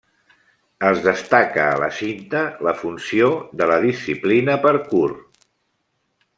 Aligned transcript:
Es 0.91 1.01
destaca 1.07 1.65
a 1.73 1.75
la 1.83 1.89
cinta 1.99 2.41
la 2.69 2.75
funció 2.81 3.29
de 3.61 3.71
la 3.73 3.79
disciplina 3.87 4.59
parkour. 4.67 5.17